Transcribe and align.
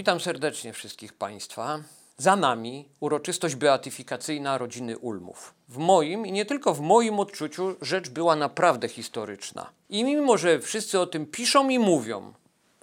Witam 0.00 0.20
serdecznie 0.20 0.72
wszystkich 0.72 1.12
Państwa. 1.12 1.80
Za 2.16 2.36
nami 2.36 2.88
uroczystość 3.00 3.54
beatyfikacyjna 3.54 4.58
rodziny 4.58 4.98
Ulmów. 4.98 5.54
W 5.68 5.76
moim 5.78 6.26
i 6.26 6.32
nie 6.32 6.44
tylko 6.44 6.74
w 6.74 6.80
moim 6.80 7.20
odczuciu 7.20 7.76
rzecz 7.82 8.08
była 8.08 8.36
naprawdę 8.36 8.88
historyczna. 8.88 9.70
I 9.90 10.04
mimo, 10.04 10.38
że 10.38 10.60
wszyscy 10.60 11.00
o 11.00 11.06
tym 11.06 11.26
piszą 11.26 11.68
i 11.68 11.78
mówią, 11.78 12.32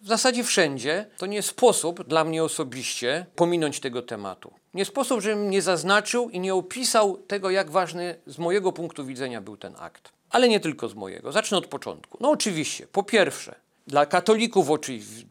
w 0.01 0.07
zasadzie 0.07 0.43
wszędzie, 0.43 1.05
to 1.17 1.25
nie 1.25 1.41
sposób 1.41 2.07
dla 2.07 2.23
mnie 2.23 2.43
osobiście 2.43 3.25
pominąć 3.35 3.79
tego 3.79 4.01
tematu. 4.01 4.53
Nie 4.73 4.85
sposób, 4.85 5.21
żebym 5.21 5.49
nie 5.49 5.61
zaznaczył 5.61 6.29
i 6.29 6.39
nie 6.39 6.55
opisał 6.55 7.17
tego, 7.17 7.49
jak 7.49 7.71
ważny 7.71 8.15
z 8.25 8.37
mojego 8.37 8.71
punktu 8.71 9.05
widzenia 9.05 9.41
był 9.41 9.57
ten 9.57 9.73
akt. 9.79 10.09
Ale 10.29 10.49
nie 10.49 10.59
tylko 10.59 10.89
z 10.89 10.93
mojego. 10.93 11.31
Zacznę 11.31 11.57
od 11.57 11.67
początku. 11.67 12.17
No 12.21 12.29
oczywiście, 12.29 12.87
po 12.87 13.03
pierwsze, 13.03 13.55
dla 13.87 14.05
katolików 14.05 14.67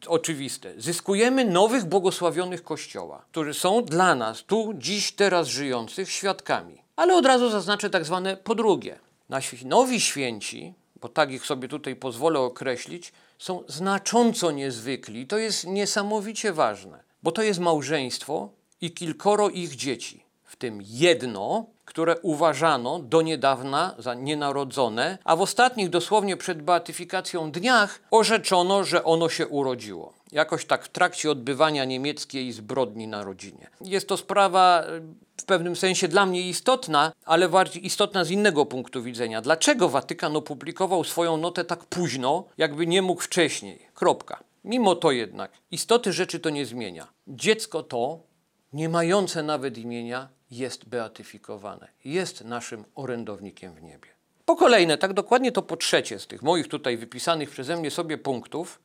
oczywiste. 0.07 0.73
Zyskujemy 0.77 1.45
nowych 1.45 1.85
błogosławionych 1.85 2.63
kościoła, 2.63 3.25
którzy 3.31 3.53
są 3.53 3.83
dla 3.83 4.15
nas, 4.15 4.43
tu, 4.43 4.73
dziś, 4.75 5.11
teraz 5.11 5.47
żyjących, 5.47 6.11
świadkami. 6.11 6.81
Ale 6.95 7.15
od 7.15 7.25
razu 7.25 7.49
zaznaczę 7.49 7.89
tak 7.89 8.05
zwane 8.05 8.37
po 8.37 8.55
drugie. 8.55 8.99
Nasi 9.29 9.65
nowi 9.65 10.01
święci, 10.01 10.73
bo 11.01 11.09
tak 11.09 11.31
ich 11.31 11.45
sobie 11.45 11.67
tutaj 11.67 11.95
pozwolę 11.95 12.39
określić, 12.39 13.13
są 13.39 13.63
znacząco 13.67 14.51
niezwykli. 14.51 15.27
To 15.27 15.37
jest 15.37 15.67
niesamowicie 15.67 16.53
ważne, 16.53 17.03
bo 17.23 17.31
to 17.31 17.41
jest 17.41 17.59
małżeństwo 17.59 18.49
i 18.81 18.91
kilkoro 18.91 19.49
ich 19.49 19.75
dzieci, 19.75 20.23
w 20.47 20.55
tym 20.55 20.79
jedno, 20.85 21.65
które 21.85 22.15
uważano 22.21 22.99
do 22.99 23.21
niedawna 23.21 23.95
za 23.99 24.13
nienarodzone, 24.13 25.17
a 25.23 25.35
w 25.35 25.41
ostatnich 25.41 25.89
dosłownie 25.89 26.37
przed 26.37 26.61
beatyfikacją 26.61 27.51
dniach 27.51 27.99
orzeczono, 28.11 28.83
że 28.83 29.03
ono 29.03 29.29
się 29.29 29.47
urodziło. 29.47 30.13
Jakoś 30.31 30.65
tak 30.65 30.85
w 30.85 30.89
trakcie 30.89 31.31
odbywania 31.31 31.85
niemieckiej 31.85 32.51
zbrodni 32.51 33.07
na 33.07 33.23
rodzinie. 33.23 33.67
Jest 33.81 34.07
to 34.07 34.17
sprawa 34.17 34.83
e, 34.83 35.01
w 35.37 35.45
pewnym 35.45 35.75
sensie 35.75 36.07
dla 36.07 36.25
mnie 36.25 36.49
istotna, 36.49 37.11
ale 37.25 37.49
bardziej 37.49 37.85
istotna 37.85 38.23
z 38.23 38.31
innego 38.31 38.65
punktu 38.65 39.03
widzenia. 39.03 39.41
Dlaczego 39.41 39.89
Watykan 39.89 40.35
opublikował 40.35 41.03
swoją 41.03 41.37
notę 41.37 41.65
tak 41.65 41.85
późno, 41.85 42.43
jakby 42.57 42.87
nie 42.87 43.01
mógł 43.01 43.21
wcześniej? 43.21 43.79
Kropka. 43.93 44.39
Mimo 44.63 44.95
to 44.95 45.11
jednak 45.11 45.51
istoty 45.71 46.13
rzeczy 46.13 46.39
to 46.39 46.49
nie 46.49 46.65
zmienia. 46.65 47.07
Dziecko 47.27 47.83
to, 47.83 48.19
nie 48.73 48.89
mające 48.89 49.43
nawet 49.43 49.77
imienia, 49.77 50.29
jest 50.51 50.85
beatyfikowane, 50.85 51.87
jest 52.05 52.43
naszym 52.43 52.85
orędownikiem 52.95 53.73
w 53.73 53.83
niebie. 53.83 54.07
Po 54.45 54.55
kolejne, 54.55 54.97
tak 54.97 55.13
dokładnie 55.13 55.51
to 55.51 55.61
po 55.61 55.77
trzecie 55.77 56.19
z 56.19 56.27
tych 56.27 56.41
moich 56.41 56.67
tutaj 56.67 56.97
wypisanych 56.97 57.49
przeze 57.49 57.77
mnie 57.77 57.91
sobie 57.91 58.17
punktów, 58.17 58.79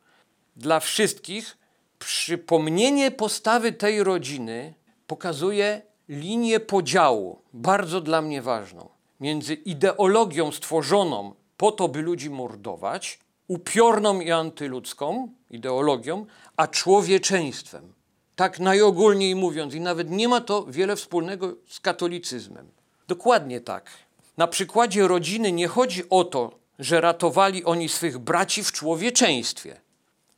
dla 0.57 0.81
wszystkich 0.81 1.59
przypomnienie 1.99 3.11
postawy 3.11 3.73
tej 3.73 4.05
rodziny 4.05 4.75
pokazuje 5.07 5.83
linię 6.09 6.61
podziału, 6.61 7.43
bardzo 7.53 8.01
dla 8.01 8.23
mnie 8.23 8.43
ważną, 8.43 8.89
między 9.21 9.55
ideologią 9.55 10.53
stworzoną 10.53 11.35
po 11.57 11.73
to, 11.73 11.89
by 11.89 12.03
ludzi 12.03 12.31
mordować, 12.31 13.19
upiorną 13.49 14.21
i 14.21 14.31
antyludzką 14.31 15.29
ideologią, 15.51 16.27
a 16.57 16.67
człowieczeństwem, 16.67 17.93
tak 18.37 18.61
najogólniej 18.61 19.35
mówiąc, 19.35 19.75
i 19.75 19.81
nawet 19.81 20.11
nie 20.11 20.29
ma 20.29 20.41
to 20.41 20.67
wiele 20.69 20.97
wspólnego 20.97 21.55
z 21.69 21.81
katolicyzmem. 21.81 22.69
Dokładnie 23.09 23.61
tak. 23.61 23.91
Na 24.37 24.49
przykładzie 24.49 25.09
rodziny 25.09 25.53
nie 25.53 25.69
chodzi 25.69 26.03
o 26.11 26.25
to, 26.25 26.59
że 26.79 27.01
ratowali 27.01 27.65
oni 27.65 27.89
swych 27.89 28.19
braci 28.19 28.65
w 28.65 28.73
człowieczeństwie. 28.73 29.81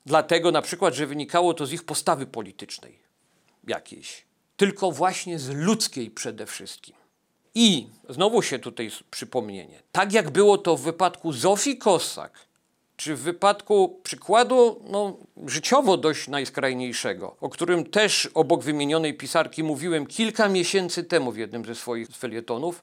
Dlatego 0.07 0.51
na 0.51 0.63
przykład, 0.63 0.95
że 0.95 1.07
wynikało 1.07 1.55
to 1.55 1.67
z 1.67 1.73
ich 1.73 1.85
postawy 1.85 2.27
politycznej 2.27 2.99
jakiejś, 3.67 4.25
tylko 4.57 4.91
właśnie 4.91 5.39
z 5.39 5.49
ludzkiej 5.49 6.11
przede 6.11 6.47
wszystkim. 6.47 6.95
I 7.55 7.87
znowu 8.09 8.43
się 8.43 8.59
tutaj 8.59 8.91
przypomnienie. 9.11 9.83
Tak 9.93 10.13
jak 10.13 10.31
było 10.31 10.59
to 10.59 10.77
w 10.77 10.83
wypadku 10.83 11.33
Zofii 11.33 11.79
Kossak, 11.79 12.33
czy 12.97 13.17
w 13.17 13.21
wypadku 13.21 14.01
przykładu 14.03 14.85
no, 14.91 15.17
życiowo 15.47 15.97
dość 15.97 16.29
najskrajniejszego, 16.29 17.37
o 17.41 17.49
którym 17.49 17.91
też 17.91 18.29
obok 18.35 18.63
wymienionej 18.63 19.15
pisarki 19.15 19.63
mówiłem 19.63 20.07
kilka 20.07 20.49
miesięcy 20.49 21.05
temu 21.05 21.33
w 21.33 21.37
jednym 21.37 21.65
ze 21.65 21.75
swoich 21.75 22.09
felietonów, 22.09 22.83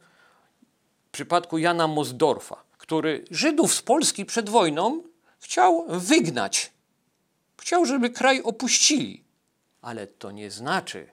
w 1.08 1.12
przypadku 1.12 1.58
Jana 1.58 1.88
Mosdorfa, 1.88 2.64
który 2.78 3.26
Żydów 3.32 3.74
z 3.74 3.82
Polski 3.82 4.26
przed 4.26 4.50
wojną 4.50 5.04
chciał 5.40 5.86
wygnać. 5.90 6.72
Chciał, 7.58 7.86
żeby 7.86 8.10
kraj 8.10 8.42
opuścili. 8.42 9.24
Ale 9.82 10.08
to 10.08 10.32
nie 10.32 10.52
znaczy, 10.52 11.08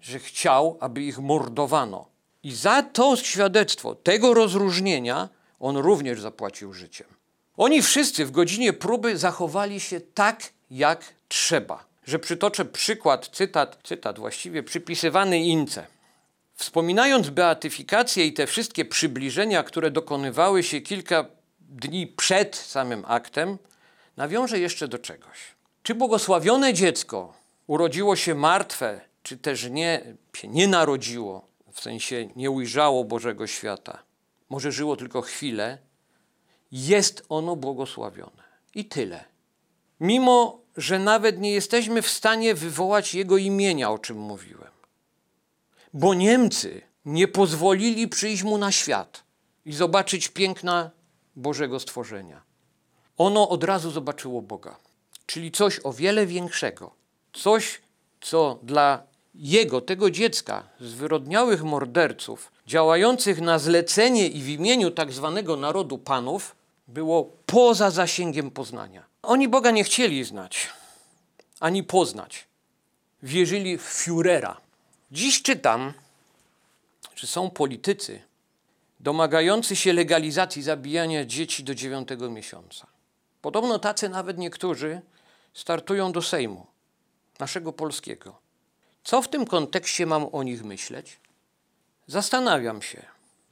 że 0.00 0.18
chciał, 0.18 0.78
aby 0.80 1.02
ich 1.02 1.18
mordowano. 1.18 2.06
I 2.42 2.54
za 2.54 2.82
to 2.82 3.16
świadectwo 3.16 3.94
tego 3.94 4.34
rozróżnienia 4.34 5.28
on 5.60 5.76
również 5.76 6.20
zapłacił 6.20 6.72
życiem. 6.72 7.06
Oni 7.56 7.82
wszyscy 7.82 8.26
w 8.26 8.30
godzinie 8.30 8.72
próby 8.72 9.18
zachowali 9.18 9.80
się 9.80 10.00
tak, 10.00 10.42
jak 10.70 11.04
trzeba. 11.28 11.84
Że 12.06 12.18
przytoczę 12.18 12.64
przykład, 12.64 13.28
cytat, 13.28 13.78
cytat 13.84 14.18
właściwie 14.18 14.62
przypisywany 14.62 15.38
Ince. 15.38 15.86
Wspominając 16.54 17.30
beatyfikację 17.30 18.26
i 18.26 18.32
te 18.32 18.46
wszystkie 18.46 18.84
przybliżenia, 18.84 19.62
które 19.62 19.90
dokonywały 19.90 20.62
się 20.62 20.80
kilka 20.80 21.26
dni 21.60 22.06
przed 22.06 22.56
samym 22.56 23.04
aktem, 23.06 23.58
nawiążę 24.16 24.58
jeszcze 24.58 24.88
do 24.88 24.98
czegoś. 24.98 25.38
Czy 25.82 25.94
błogosławione 25.94 26.74
dziecko 26.74 27.34
urodziło 27.66 28.16
się 28.16 28.34
martwe, 28.34 29.00
czy 29.22 29.36
też 29.36 29.70
nie, 29.70 30.02
się 30.36 30.48
nie 30.48 30.68
narodziło, 30.68 31.46
w 31.72 31.80
sensie 31.80 32.28
nie 32.36 32.50
ujrzało 32.50 33.04
Bożego 33.04 33.46
świata, 33.46 34.02
może 34.48 34.72
żyło 34.72 34.96
tylko 34.96 35.22
chwilę, 35.22 35.78
jest 36.74 37.26
ono 37.28 37.56
błogosławione. 37.56 38.42
I 38.74 38.84
tyle. 38.84 39.24
Mimo, 40.00 40.60
że 40.76 40.98
nawet 40.98 41.40
nie 41.40 41.52
jesteśmy 41.52 42.02
w 42.02 42.08
stanie 42.08 42.54
wywołać 42.54 43.14
jego 43.14 43.36
imienia, 43.36 43.90
o 43.90 43.98
czym 43.98 44.18
mówiłem. 44.18 44.70
Bo 45.92 46.14
Niemcy 46.14 46.82
nie 47.04 47.28
pozwolili 47.28 48.08
przyjść 48.08 48.42
mu 48.42 48.58
na 48.58 48.72
świat 48.72 49.24
i 49.64 49.72
zobaczyć 49.72 50.28
piękna 50.28 50.90
Bożego 51.36 51.80
stworzenia. 51.80 52.42
Ono 53.18 53.48
od 53.48 53.64
razu 53.64 53.90
zobaczyło 53.90 54.42
Boga, 54.42 54.76
czyli 55.26 55.50
coś 55.50 55.80
o 55.84 55.92
wiele 55.92 56.26
większego. 56.26 56.90
Coś, 57.32 57.80
co 58.20 58.58
dla 58.62 59.02
jego, 59.34 59.80
tego 59.80 60.10
dziecka, 60.10 60.62
zwyrodniałych 60.80 61.64
morderców, 61.64 62.52
działających 62.66 63.40
na 63.40 63.58
zlecenie 63.58 64.28
i 64.28 64.42
w 64.42 64.48
imieniu 64.48 64.90
tak 64.90 65.12
zwanego 65.12 65.56
narodu 65.56 65.98
panów, 65.98 66.56
było 66.88 67.32
poza 67.46 67.90
zasięgiem 67.90 68.50
poznania. 68.50 69.04
Oni 69.22 69.48
Boga 69.48 69.70
nie 69.70 69.84
chcieli 69.84 70.24
znać, 70.24 70.68
ani 71.60 71.82
poznać. 71.82 72.46
Wierzyli 73.22 73.78
w 73.78 73.82
Führera. 73.82 74.56
Dziś 75.10 75.42
czytam, 75.42 75.92
że 77.14 77.26
są 77.26 77.50
politycy 77.50 78.22
domagający 79.04 79.76
się 79.76 79.92
legalizacji 79.92 80.62
zabijania 80.62 81.24
dzieci 81.24 81.64
do 81.64 81.74
dziewiątego 81.74 82.30
miesiąca. 82.30 82.86
Podobno 83.42 83.78
tacy 83.78 84.08
nawet 84.08 84.38
niektórzy 84.38 85.00
startują 85.54 86.12
do 86.12 86.22
Sejmu, 86.22 86.66
naszego 87.38 87.72
polskiego. 87.72 88.38
Co 89.04 89.22
w 89.22 89.28
tym 89.28 89.46
kontekście 89.46 90.06
mam 90.06 90.28
o 90.32 90.42
nich 90.42 90.64
myśleć? 90.64 91.20
Zastanawiam 92.06 92.82
się, 92.82 93.02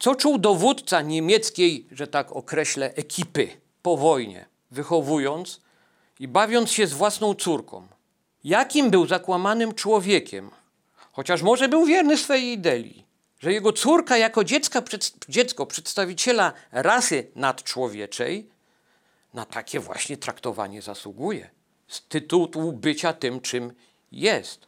co 0.02 0.14
czuł 0.14 0.38
dowódca 0.38 1.02
niemieckiej, 1.02 1.86
że 1.90 2.06
tak 2.06 2.32
określę, 2.32 2.94
ekipy 2.94 3.48
po 3.82 3.96
wojnie, 3.96 4.46
wychowując 4.70 5.60
i 6.20 6.28
bawiąc 6.28 6.70
się 6.70 6.86
z 6.86 6.92
własną 6.92 7.34
córką? 7.34 7.86
Jakim 8.44 8.90
był 8.90 9.06
zakłamanym 9.06 9.74
człowiekiem, 9.74 10.50
chociaż 11.12 11.42
może 11.42 11.68
był 11.68 11.86
wierny 11.86 12.16
swojej 12.16 12.52
idei, 12.52 13.04
że 13.40 13.52
jego 13.52 13.72
córka 13.72 14.16
jako 14.16 14.44
dziecka, 14.44 14.82
dziecko 15.28 15.66
przedstawiciela 15.66 16.52
rasy 16.72 17.30
nadczłowieczej 17.34 18.48
na 19.34 19.44
takie 19.44 19.80
właśnie 19.80 20.16
traktowanie 20.16 20.82
zasługuje 20.82 21.50
z 21.88 22.02
tytułu 22.06 22.72
bycia 22.72 23.12
tym, 23.12 23.40
czym 23.40 23.72
jest. 24.12 24.66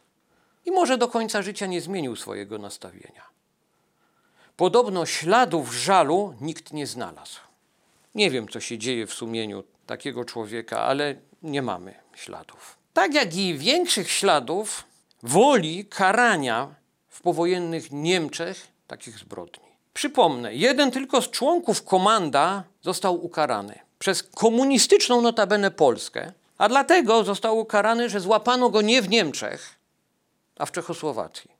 I 0.65 0.71
może 0.71 0.97
do 0.97 1.07
końca 1.07 1.41
życia 1.41 1.65
nie 1.65 1.81
zmienił 1.81 2.15
swojego 2.15 2.57
nastawienia. 2.57 3.34
Podobno 4.57 5.05
śladów 5.05 5.73
żalu 5.73 6.33
nikt 6.41 6.73
nie 6.73 6.87
znalazł. 6.87 7.39
Nie 8.15 8.31
wiem, 8.31 8.47
co 8.47 8.59
się 8.59 8.77
dzieje 8.77 9.07
w 9.07 9.13
sumieniu 9.13 9.63
takiego 9.85 10.25
człowieka, 10.25 10.79
ale 10.79 11.15
nie 11.43 11.61
mamy 11.61 11.95
śladów. 12.15 12.77
Tak 12.93 13.13
jak 13.13 13.35
i 13.35 13.57
większych 13.57 14.11
śladów 14.11 14.83
woli 15.23 15.85
karania 15.85 16.75
w 17.09 17.21
powojennych 17.21 17.91
Niemczech 17.91 18.67
takich 18.87 19.19
zbrodni. 19.19 19.65
Przypomnę, 19.93 20.55
jeden 20.55 20.91
tylko 20.91 21.21
z 21.21 21.29
członków 21.29 21.83
komanda 21.83 22.63
został 22.81 23.25
ukarany 23.25 23.79
przez 23.99 24.23
komunistyczną 24.23 25.21
notabene 25.21 25.71
Polskę, 25.71 26.31
a 26.57 26.69
dlatego 26.69 27.23
został 27.23 27.59
ukarany, 27.59 28.09
że 28.09 28.19
złapano 28.19 28.69
go 28.69 28.81
nie 28.81 29.01
w 29.01 29.09
Niemczech, 29.09 29.75
a 30.57 30.65
w 30.65 30.71
Czechosłowacji. 30.71 31.51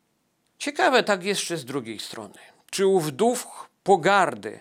Ciekawe 0.57 1.03
tak 1.03 1.23
jeszcze 1.23 1.57
z 1.57 1.65
drugiej 1.65 1.99
strony. 1.99 2.54
Czy 2.71 2.87
ów 2.87 3.11
duch 3.11 3.69
pogardy 3.83 4.59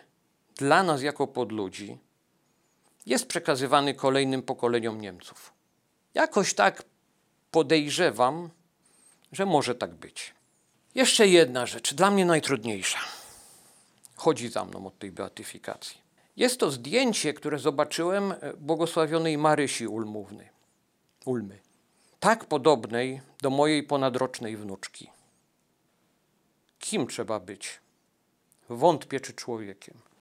dla 0.57 0.83
nas 0.83 1.03
jako 1.03 1.27
podludzi 1.27 1.99
jest 3.07 3.27
przekazywany 3.27 3.95
kolejnym 3.95 4.43
pokoleniom 4.43 5.01
Niemców? 5.01 5.53
Jakoś 6.15 6.55
tak 6.55 6.83
podejrzewam, 7.51 8.51
że 9.33 9.47
może 9.47 9.75
tak 9.75 9.95
być. 9.95 10.35
Jeszcze 10.95 11.29
jedna 11.29 11.67
rzecz, 11.67 11.95
dla 11.95 12.11
mnie 12.11 12.25
najtrudniejsza. 12.25 12.99
Chodzi 14.17 14.49
za 14.49 14.65
mną 14.65 14.87
od 14.87 14.99
tej 14.99 15.13
beatyfikacji. 15.13 16.05
Jest 16.37 16.61
to 16.61 16.71
zdjęcie, 16.71 17.35
które 17.35 17.59
zobaczyłem 17.59 18.33
e, 18.33 18.37
błogosławionej 18.57 19.39
Marysi 19.39 19.87
Ulmówny, 19.87 20.49
Ulmy. 21.25 21.59
Tak 22.21 22.45
podobnej 22.45 23.21
do 23.43 23.51
mojej 23.51 23.83
ponadrocznej 23.83 24.57
wnuczki. 24.57 25.11
Kim 26.79 27.07
trzeba 27.07 27.41
być? 27.41 27.81
Wątpię, 28.69 29.21
czy 29.21 29.33
człowiekiem. 29.33 29.95